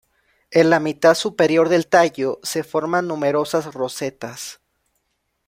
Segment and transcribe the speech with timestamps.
[0.49, 4.59] En la mitad superior del tallo se forman numerosas rosetas.